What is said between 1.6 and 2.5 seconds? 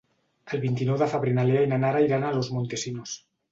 i na Nara iran a